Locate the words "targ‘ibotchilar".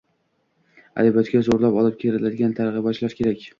2.63-3.19